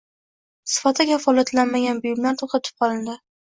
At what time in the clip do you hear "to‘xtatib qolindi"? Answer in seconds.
2.43-3.19